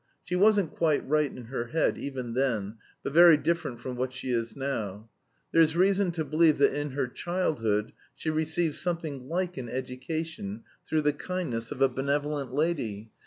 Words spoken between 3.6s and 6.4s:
from what she is now. There's reason to